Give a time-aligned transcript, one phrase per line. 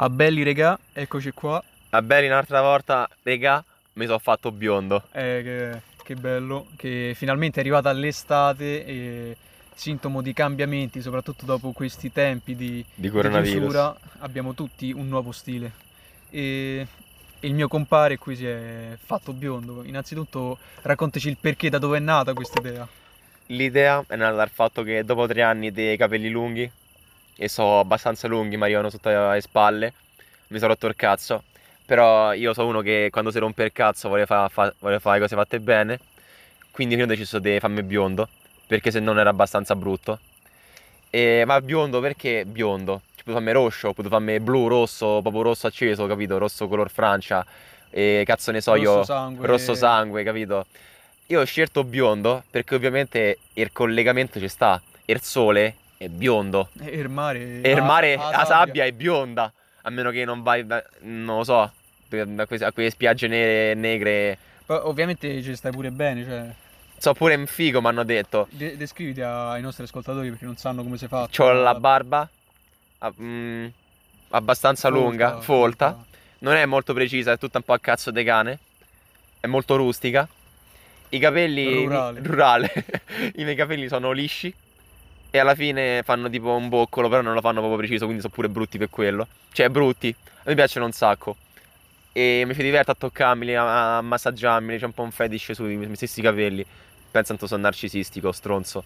[0.00, 1.60] A belli regà, eccoci qua.
[1.90, 5.02] A belli un'altra volta, regà, mi sono fatto biondo.
[5.10, 9.36] Eh, che, che bello, che finalmente è arrivata l'estate e
[9.74, 13.50] sintomo di cambiamenti, soprattutto dopo questi tempi di, Di coronavirus.
[13.50, 15.72] chiusura, abbiamo tutti un nuovo stile.
[16.30, 16.86] E
[17.40, 19.82] il mio compare qui si è fatto biondo.
[19.84, 22.86] Innanzitutto raccontaci il perché, da dove è nata questa idea.
[23.46, 26.70] L'idea è nata dal fatto che dopo tre anni dei capelli lunghi,
[27.40, 29.92] e so abbastanza lunghi, mi arrivano sotto le spalle,
[30.48, 31.44] mi sono rotto il cazzo.
[31.86, 35.18] Però io sono uno che quando si rompe il cazzo vuole, fa- fa- vuole fare
[35.18, 36.00] le cose fatte bene.
[36.72, 38.28] Quindi io ho deciso di farmi biondo,
[38.66, 40.18] perché se non era abbastanza brutto.
[41.10, 43.02] E, ma biondo perché biondo?
[43.14, 46.38] Ci potevo farmi rosso, potevo farmi blu, rosso, proprio rosso acceso, capito?
[46.38, 47.46] Rosso color Francia.
[47.88, 49.46] E cazzo ne so io, Rosso sangue.
[49.46, 50.66] rosso sangue, capito?
[51.26, 54.80] Io ho scelto biondo perché ovviamente il collegamento ci sta.
[55.06, 57.60] Il sole è biondo E il mare.
[57.60, 59.52] e il mare, ah, la sabbia è bionda.
[59.82, 60.64] A meno che non vai,
[61.00, 61.72] non lo so,
[62.08, 64.38] da que- a quelle spiagge nere- negre.
[64.64, 66.46] Poi, ovviamente ci stai pure bene, cioè.
[66.98, 68.48] So pure in figo, mi hanno detto.
[68.50, 71.28] de- descriviti ai nostri ascoltatori perché non sanno come si fa.
[71.30, 72.28] C'ho la barba
[72.98, 73.66] ah, mm,
[74.30, 76.04] abbastanza lunga, folta.
[76.40, 78.58] Non è molto precisa, è tutta un po' a cazzo de cane.
[79.40, 80.28] È molto rustica.
[81.10, 81.84] I capelli.
[81.84, 82.20] Rurale.
[82.22, 82.72] rurale.
[83.36, 84.52] I miei capelli sono lisci.
[85.30, 88.32] E alla fine fanno tipo un boccolo, però non lo fanno proprio preciso, quindi sono
[88.32, 89.26] pure brutti per quello.
[89.52, 90.14] Cioè, brutti.
[90.24, 91.36] A me piacciono un sacco.
[92.12, 94.78] E mi ci diverto a toccarmeli, a, a massaggiarmeli.
[94.78, 96.64] C'è un po' un fetish sui miei stessi capelli.
[97.10, 98.84] Penso tanto sono narcisistico, stronzo.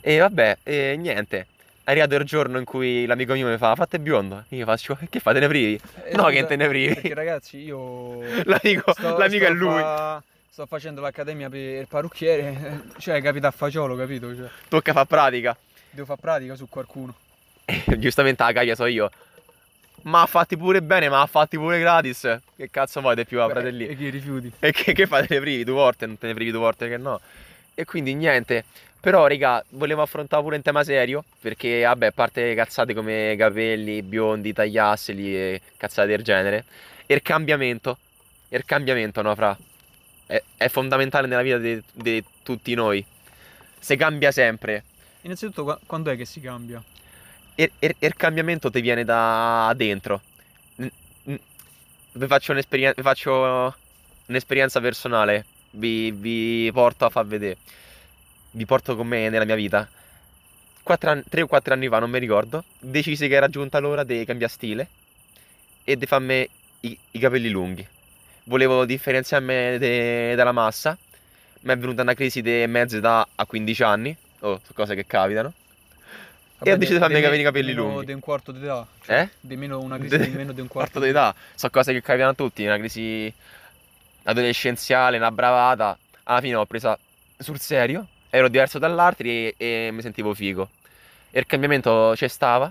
[0.00, 1.46] E vabbè, e niente.
[1.82, 4.44] È arrivato il giorno in cui l'amico mio mi fa, fate biondo.
[4.50, 5.78] Io faccio, che fate ne privi?
[6.04, 6.94] Eh, No, che te ne privi.
[6.94, 9.80] Perché ragazzi, io L'amico, sto, l'amico sto è lui.
[9.80, 10.22] fa-
[10.54, 14.32] sto facendo l'accademia per parrucchiere, cioè capita a fagiolo, capito?
[14.36, 15.56] Cioè, Tocca fare pratica.
[15.90, 17.12] devo fare pratica su qualcuno.
[17.98, 19.10] Giustamente la caglia so io.
[20.02, 22.38] Ma fatti pure bene, ma ha fatti pure gratis.
[22.56, 23.86] Che cazzo vuoi di più a Beh, fratelli?
[23.88, 24.52] E chi rifiuti?
[24.60, 26.06] E che, che fate ne privi due volte?
[26.06, 27.20] Non te ne privi due volte che no.
[27.74, 28.64] E quindi niente.
[29.00, 31.24] Però, raga, volevo affrontare pure un tema serio.
[31.40, 36.64] Perché, vabbè, a parte cazzate come capelli, biondi, tagliasseli e cazzate del genere.
[37.06, 37.98] Il cambiamento.
[38.50, 39.58] Il cambiamento, no, fra.
[40.26, 41.82] È, è fondamentale nella vita di,
[42.42, 43.04] tutti noi.
[43.78, 44.84] Se cambia sempre.
[45.22, 46.82] Innanzitutto, qua- quando è che si cambia?
[47.56, 50.20] il, il- il cambiamento ti viene da dentro.
[52.16, 53.74] Vi faccio un'esperienza, vi faccio
[54.26, 55.44] un'esperienza personale.
[55.70, 57.56] Vi, vi porto a far vedere.
[58.52, 59.88] Vi porto con me nella mia vita.
[60.84, 62.64] Tre o quattro anni fa, non mi ricordo.
[62.78, 64.88] Decisi che era giunta l'ora di cambiare stile
[65.84, 66.48] e di farmi
[66.80, 67.86] i, i capelli lunghi.
[68.44, 70.96] Volevo differenziarmi de- dalla massa.
[71.60, 74.16] Mi è venuta una crisi di mezza età a 15 anni.
[74.40, 75.52] Oh, sono cose che capitano.
[76.62, 78.06] E ho deciso di farmi capire i capelli meno lunghi.
[78.06, 78.86] di un quarto d'età.
[79.06, 79.28] Eh?
[79.40, 81.34] Di meno, una crisi De- di meno di un quarto quarto d'età.
[81.54, 83.32] Sono cose che capitano a tutti, una crisi
[84.24, 85.96] adolescenziale, una bravata.
[86.24, 86.98] Alla fine l'ho presa
[87.38, 90.68] sul serio, ero diverso dall'altri e, e mi sentivo figo.
[91.30, 92.70] E il cambiamento c'è stava.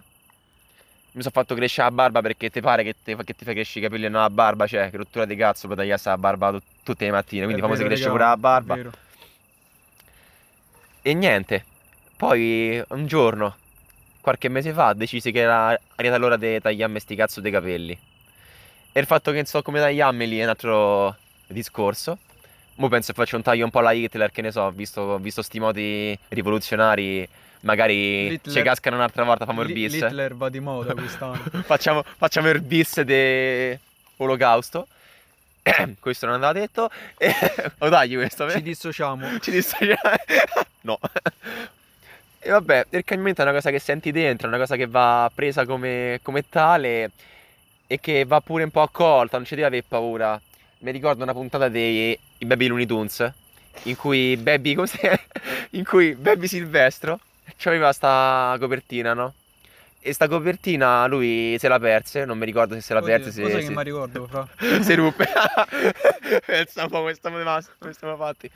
[1.14, 3.82] Mi sono fatto crescere la barba perché ti pare che ti, che ti fai crescere
[3.82, 6.52] i capelli e non la barba, cioè che rottura di cazzo per tagliarsi la barba
[6.52, 8.78] tut- tutte le mattine, quindi famo si cresce pure la barba.
[11.04, 11.66] E niente,
[12.16, 13.56] poi un giorno,
[14.22, 17.98] qualche mese fa, decisi che era arrivata l'ora di tagliarmi sti cazzo dei capelli.
[18.92, 22.18] E il fatto che non so come tagliarmeli è un altro discorso.
[22.76, 25.44] Mo penso che faccio un taglio un po' alla Hitler, che ne so, visto, visto
[25.44, 27.28] sti modi rivoluzionari,
[27.64, 29.94] magari Hitler- ci cascano un'altra volta, famo il bis.
[29.96, 31.42] Hitler va di moda quest'anno.
[31.64, 33.78] facciamo, facciamo il bis di
[34.18, 34.88] Olocausto.
[36.00, 36.90] questo non andava detto.
[37.80, 38.50] Lo tagli questo?
[38.50, 39.40] Ci dissociamo.
[39.40, 39.98] Ci dissociamo.
[40.82, 41.00] no.
[42.40, 45.32] E vabbè, il cambiamento è una cosa che senti dentro, è una cosa che va
[45.34, 47.12] presa come, come tale
[47.88, 50.40] e che va pure un po' accolta, non ci devi avere paura.
[50.80, 53.32] Mi ricordo una puntata dei i Baby Looney Tunes
[53.84, 55.00] in cui Baby, come si
[55.72, 57.20] in cui Baby Silvestro
[57.64, 59.34] aveva sta copertina, no?
[60.06, 63.42] E sta copertina lui se la perse, non mi ricordo se se la Oddio, perse,
[63.42, 64.48] cosa se, che se- mi ricordo, fra.
[64.84, 65.26] si ruppe.
[66.46, 68.50] Pensa un po' rimasti- come stiamo fatti.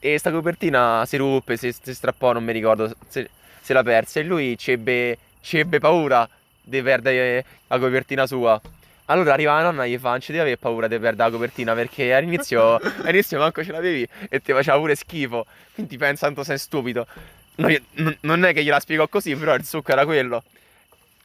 [0.00, 3.28] E sta copertina si ruppe, si, si strappò, non mi ricordo se,
[3.60, 4.20] se la perse.
[4.20, 5.18] E lui ebbe,
[5.50, 6.28] ebbe paura
[6.62, 8.60] di perdere la copertina sua.
[9.06, 11.34] Allora arriva la nonna e gli fa: Non ci devi avere paura di perdere la
[11.36, 15.44] copertina perché all'inizio, all'inizio manco ce l'avevi e ti faceva pure schifo.
[15.74, 17.04] Quindi pensa tanto sei stupido.
[17.58, 20.42] No, non- è che gliela spiegò così, però il succo era quello.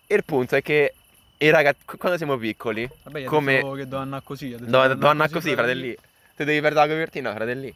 [0.07, 0.93] E il punto è che
[1.37, 4.49] i ragazzi, quando siamo piccoli, Vabbè, Come- che andare così.
[4.55, 5.95] devo devo andare così, fratelli.
[6.35, 7.73] Te devi perdere la copertina, fratelli.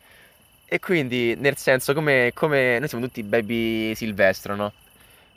[0.65, 4.73] E quindi, nel senso, come, come noi siamo tutti baby Silvestro, no?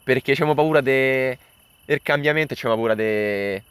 [0.02, 1.38] Perché abbiamo paura de-
[1.84, 3.62] del cambiamento e abbiamo paura de-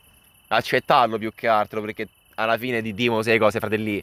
[0.50, 4.01] accettarlo più che altro, perché alla fine ti dimono sei cose, fratelli.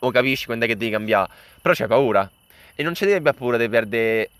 [0.00, 1.28] O capisci quando è che devi cambiare.
[1.60, 2.30] Però c'hai paura.
[2.74, 4.30] E non ci avere paura di perdere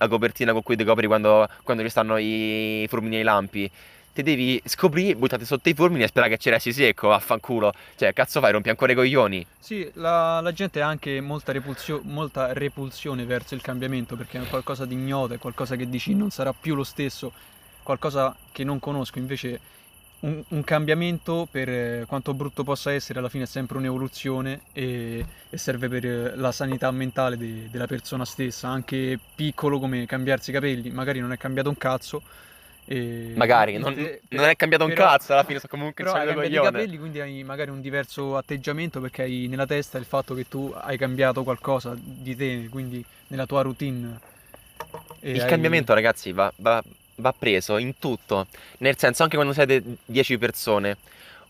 [0.00, 3.70] la copertina con cui ti copri quando, quando ci stanno i fulmini e i lampi.
[4.12, 7.72] Ti devi scoprire, buttate sotto i fulmini e sperare che ci resti secco, vaffanculo.
[7.96, 9.46] Cioè, cazzo fai, rompi ancora i coglioni.
[9.58, 14.46] Sì, la, la gente ha anche molta, repulsio- molta repulsione verso il cambiamento perché è
[14.48, 17.32] qualcosa di ignoto, è qualcosa che dici non sarà più lo stesso,
[17.82, 19.18] qualcosa che non conosco.
[19.18, 19.60] Invece
[20.20, 25.24] un, un cambiamento, per eh, quanto brutto possa essere, alla fine è sempre un'evoluzione e,
[25.48, 30.50] e serve per eh, la sanità mentale de- della persona stessa, anche piccolo come cambiarsi
[30.50, 32.22] i capelli, magari non è cambiato un cazzo.
[32.84, 36.16] e- Magari, non, te- non è cambiato un però- cazzo, alla fine sono comunque però
[36.16, 40.04] hai cambiato i capelli, quindi hai magari un diverso atteggiamento perché hai nella testa il
[40.04, 44.18] fatto che tu hai cambiato qualcosa di te, quindi nella tua routine.
[45.20, 46.82] Il hai- cambiamento, ragazzi, va, va-
[47.20, 48.46] va preso in tutto.
[48.78, 50.96] Nel senso, anche quando siete 10 persone,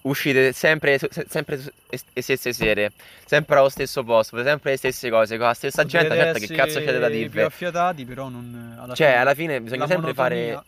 [0.03, 2.93] uscite sempre, se- sempre le stesse sere,
[3.27, 6.55] sempre allo stesso posto, sempre le stesse cose, con la stessa gente, Potete certo che
[6.55, 10.15] cazzo c'è da essere più affiatati, però non alla Cioè, fine alla fine bisogna sempre
[10.15, 10.65] fare monotonia-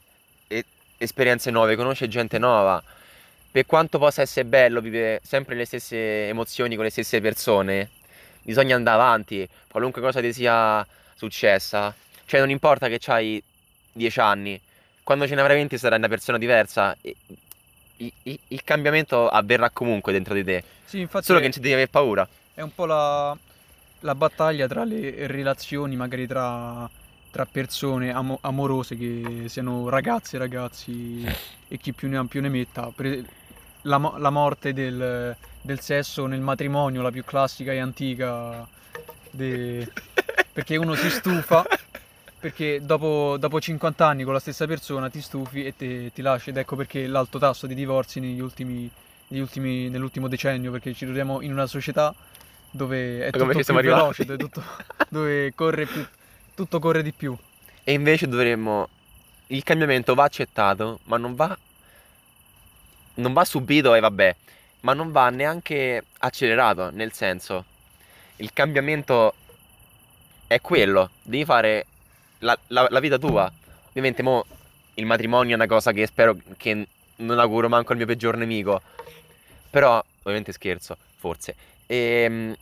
[0.49, 0.64] e-
[0.99, 2.82] esperienze nuove, conoscere gente nuova.
[3.50, 7.90] Per quanto possa essere bello vivere sempre le stesse emozioni con le stesse persone,
[8.43, 11.94] bisogna andare avanti, qualunque cosa ti sia successa.
[12.25, 13.43] Cioè, non importa che hai
[13.93, 14.58] 10 anni,
[15.02, 16.96] quando ce ne avrai 20 sarai una persona diversa.
[17.00, 17.16] e-
[17.99, 21.54] i- i- il cambiamento avverrà comunque dentro di te, Sì, infatti solo è, che non
[21.54, 22.26] ci devi avere paura.
[22.54, 23.37] è un po' la,
[24.00, 26.88] la battaglia tra le relazioni, magari tra,
[27.31, 31.25] tra persone amo- amorose, che siano ragazzi e ragazzi
[31.69, 32.90] e chi più ne ha più ne metta.
[33.82, 38.66] La, la morte del, del sesso nel matrimonio, la più classica e antica,
[39.31, 39.88] de-
[40.52, 41.64] perché uno si stufa,
[42.43, 46.50] perché dopo, dopo 50 anni con la stessa persona ti stufi e te- ti lasci
[46.50, 48.91] ed ecco perché l'alto tasso di divorzi negli ultimi,
[49.29, 52.12] negli ultimi- nell'ultimo decennio, perché ci troviamo in una società
[52.69, 54.61] dove è Come tutto più veloce, dove, tutto,
[55.09, 56.05] dove corre più,
[56.56, 57.37] tutto corre di più.
[57.85, 58.88] E invece dovremmo.
[59.47, 61.56] Il cambiamento va accettato, ma non va.
[63.15, 64.37] Non va subito e vabbè,
[64.81, 66.91] ma non va neanche accelerato.
[66.91, 67.65] Nel senso,
[68.37, 69.35] il cambiamento
[70.49, 71.11] è quello.
[71.23, 71.87] Devi fare
[72.43, 73.50] la, la- la vita tua.
[73.89, 74.44] Ovviamente, mo
[74.94, 76.87] il matrimonio è una cosa che spero che
[77.17, 78.81] non auguro manco al mio peggior nemico.
[79.71, 81.55] Però, ovviamente scherzo, forse.
[81.87, 82.55] Ehm,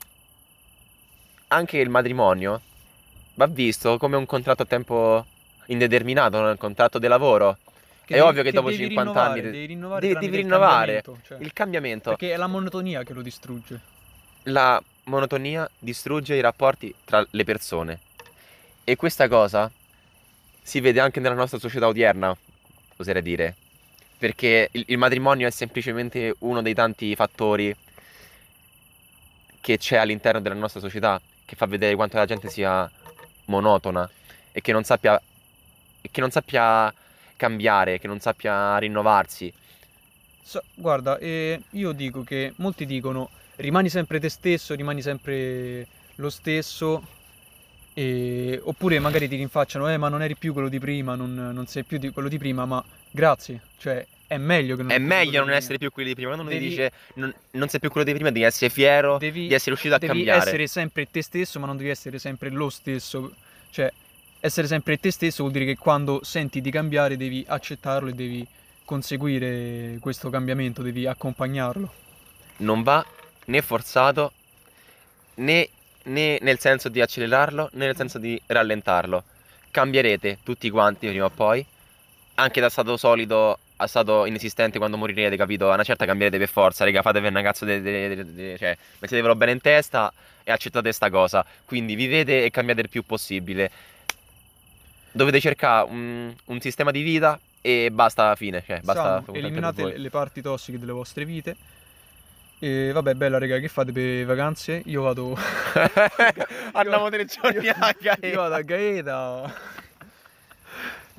[1.48, 2.60] anche il matrimonio
[3.34, 5.24] va visto come un contratto a tempo
[5.66, 7.58] indeterminato, un contratto di lavoro.
[8.04, 10.26] Che È devi- ovvio che dopo devi 50 rinnovare, anni de- devi rinnovare, devi- devi
[10.36, 11.02] il rinnovare.
[11.02, 11.38] cambiamento, cioè.
[11.40, 13.80] Il cambiamento, Perché è la monotonia che lo distrugge.
[14.44, 17.98] la monotonia distrugge i rapporti tra le persone.
[18.90, 19.70] E questa cosa
[20.60, 22.36] si vede anche nella nostra società odierna,
[22.96, 23.54] oserei dire.
[24.18, 27.72] Perché il, il matrimonio è semplicemente uno dei tanti fattori
[29.60, 32.90] che c'è all'interno della nostra società, che fa vedere quanto la gente sia
[33.44, 34.10] monotona
[34.50, 35.22] e che non sappia,
[36.10, 36.92] che non sappia
[37.36, 39.52] cambiare, che non sappia rinnovarsi.
[40.42, 46.28] So- guarda, eh, io dico che molti dicono rimani sempre te stesso, rimani sempre lo
[46.28, 47.18] stesso,
[47.94, 51.66] e- oppure magari ti rinfacciano, eh, ma non eri più quello di prima, non, non
[51.66, 55.40] sei più di quello di prima, ma grazie, cioè è meglio che non È meglio
[55.44, 56.28] non essere più quelli di prima.
[56.34, 59.18] Quando uno ti Devi- dice non, non sei più quello di prima, devi essere fiero
[59.18, 60.40] Devi- di essere riuscito a devi cambiare.
[60.40, 63.34] essere sempre te stesso, ma non devi essere sempre lo stesso.
[63.70, 63.92] Cioè,
[64.38, 68.46] essere sempre te stesso vuol dire che quando senti di cambiare devi accettarlo e devi
[68.84, 71.92] conseguire questo cambiamento, devi accompagnarlo.
[72.58, 73.04] Non va
[73.46, 74.32] né forzato
[75.36, 75.68] né,
[76.04, 79.24] né nel senso di accelerarlo né nel senso di rallentarlo.
[79.70, 81.64] Cambierete tutti quanti prima o poi.
[82.34, 85.70] Anche da stato solido a stato inesistente quando morirete, capito?
[85.70, 88.76] A una certa cambierete per forza, raga, fatevi una cazzo de, de- de- de- cioè,
[88.98, 91.44] mettetevelo bene in testa e accettate sta cosa.
[91.64, 93.70] Quindi vivete e cambiate il più possibile.
[95.12, 98.62] Dovete cercare un, un sistema di vita e basta, fine.
[98.66, 101.56] Cioè, basta Sano, contenti eliminate le parti tossiche delle vostre vite.
[102.62, 104.82] E vabbè, bella raga, che fate per vacanze?
[104.86, 105.34] Io vado...
[106.72, 108.26] Andiamo tre giorni io- a Gaeta.
[108.26, 109.54] Io vado a Gaeta.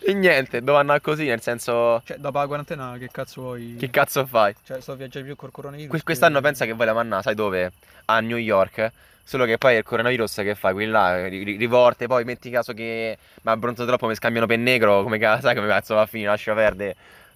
[0.03, 3.75] E niente, devo andare così, nel senso, Cioè, dopo la quarantena, che cazzo vuoi?
[3.77, 4.53] che cazzo fai?
[4.63, 5.89] Cioè, sto a viaggiare più col coronavirus.
[5.89, 7.71] Que- che- quest'anno pensa che vogliamo andare, sai dove?
[8.05, 8.91] A New York.
[9.23, 10.73] Solo che poi il coronavirus che fai?
[10.73, 14.57] Quelli là, ri- ri- rivorte, poi metti caso che mi abbronzo troppo, mi scambiano per
[14.57, 16.29] negro, come cazzo, sai come cazzo va a finire?
[16.29, 16.95] Lascia perdere,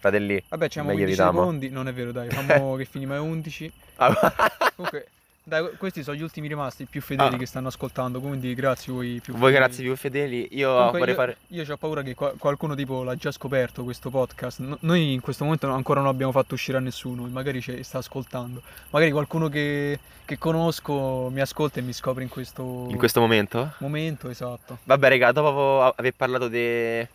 [0.09, 0.43] fratelli.
[0.49, 1.39] Vabbè, c'è Meglio 15 evitiamo.
[1.39, 1.69] secondi.
[1.69, 3.71] Non è vero, dai, famo che finiamo ai 11.
[3.97, 4.33] Ah,
[4.75, 5.07] Comunque,
[5.47, 7.37] Dai, questi sono gli ultimi rimasti, i più fedeli Ah.
[7.37, 9.63] che stanno ascoltando, quindi grazie voi più Voi fedeli.
[9.63, 10.47] grazie più fedeli.
[10.53, 11.37] Io Comunque vorrei io, fare.
[11.49, 14.57] io ho paura che qua- qualcuno tipo l'ha già scoperto questo podcast.
[14.61, 17.99] No- noi in questo momento ancora non abbiamo fatto uscire a nessuno, magari ci sta
[17.99, 18.63] ascoltando.
[18.89, 23.71] Magari qualcuno che, che conosco mi ascolta e mi scopre in questo, In questo momento?
[23.77, 24.79] momento, esatto.
[24.83, 27.07] Vabbè, raga, dopo aver parlato di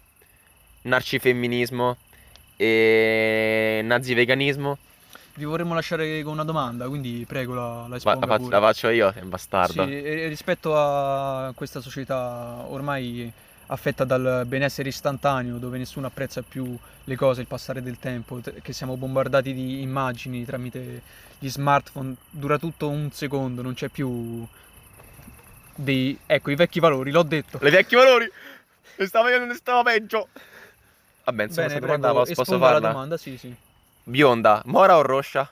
[0.82, 1.96] narcifemminismo
[2.60, 4.76] e nazi-veganismo,
[5.32, 9.10] Vi vorremmo lasciare con una domanda, quindi prego la, la esponga la, la faccio io,
[9.12, 9.86] sei un bastardo.
[9.86, 13.32] Sì, rispetto a questa società ormai
[13.68, 18.72] affetta dal benessere istantaneo, dove nessuno apprezza più le cose, il passare del tempo, che
[18.74, 21.00] siamo bombardati di immagini tramite
[21.38, 24.46] gli smartphone, dura tutto un secondo, non c'è più
[25.76, 26.18] dei...
[26.26, 27.58] Ecco, i vecchi valori, l'ho detto.
[27.62, 28.30] Le vecchi valori!
[28.98, 30.28] Stava io, non ne stava peggio!
[31.30, 32.88] Vabbè, insomma, Bene, questa domanda prego, posso, esponga la farla?
[32.88, 33.54] domanda, sì, sì.
[34.04, 35.48] Bionda, mora o roscia?